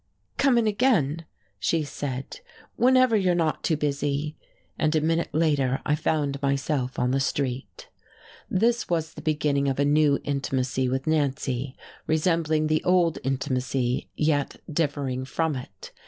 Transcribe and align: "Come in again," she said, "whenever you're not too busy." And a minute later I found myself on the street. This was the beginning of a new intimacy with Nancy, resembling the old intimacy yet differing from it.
"Come 0.37 0.57
in 0.57 0.65
again," 0.65 1.25
she 1.59 1.83
said, 1.83 2.39
"whenever 2.75 3.15
you're 3.15 3.35
not 3.35 3.63
too 3.63 3.77
busy." 3.77 4.35
And 4.79 4.95
a 4.95 4.99
minute 4.99 5.29
later 5.31 5.79
I 5.85 5.93
found 5.93 6.41
myself 6.41 6.97
on 6.97 7.11
the 7.11 7.19
street. 7.19 7.87
This 8.49 8.89
was 8.89 9.13
the 9.13 9.21
beginning 9.21 9.67
of 9.67 9.77
a 9.79 9.85
new 9.85 10.17
intimacy 10.23 10.89
with 10.89 11.05
Nancy, 11.05 11.75
resembling 12.07 12.65
the 12.65 12.83
old 12.83 13.19
intimacy 13.23 14.09
yet 14.15 14.59
differing 14.73 15.23
from 15.23 15.55
it. 15.55 15.91